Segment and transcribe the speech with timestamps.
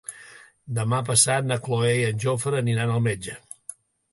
[0.77, 3.37] Demà passat na Cloè i en Jofre aniran al metge.